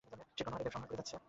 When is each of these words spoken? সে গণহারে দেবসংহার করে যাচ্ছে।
সে 0.37 0.43
গণহারে 0.45 0.63
দেবসংহার 0.65 0.89
করে 0.89 0.99
যাচ্ছে। 0.99 1.15